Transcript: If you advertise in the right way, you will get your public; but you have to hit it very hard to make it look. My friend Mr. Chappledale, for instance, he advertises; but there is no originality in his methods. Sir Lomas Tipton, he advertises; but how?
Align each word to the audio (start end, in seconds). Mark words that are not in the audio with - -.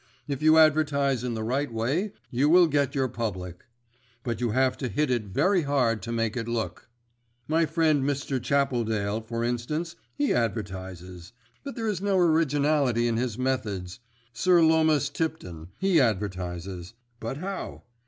If 0.27 0.41
you 0.41 0.57
advertise 0.57 1.23
in 1.23 1.35
the 1.35 1.43
right 1.43 1.71
way, 1.71 2.13
you 2.31 2.49
will 2.49 2.65
get 2.65 2.95
your 2.95 3.07
public; 3.07 3.65
but 4.23 4.41
you 4.41 4.49
have 4.49 4.75
to 4.79 4.87
hit 4.87 5.11
it 5.11 5.25
very 5.25 5.61
hard 5.61 6.01
to 6.01 6.11
make 6.11 6.35
it 6.35 6.47
look. 6.47 6.89
My 7.47 7.67
friend 7.67 8.03
Mr. 8.03 8.41
Chappledale, 8.41 9.21
for 9.21 9.43
instance, 9.43 9.95
he 10.15 10.33
advertises; 10.33 11.33
but 11.63 11.75
there 11.75 11.87
is 11.87 12.01
no 12.01 12.17
originality 12.17 13.07
in 13.07 13.17
his 13.17 13.37
methods. 13.37 13.99
Sir 14.33 14.63
Lomas 14.63 15.07
Tipton, 15.07 15.67
he 15.77 16.01
advertises; 16.01 16.95
but 17.19 17.37
how? 17.37 17.83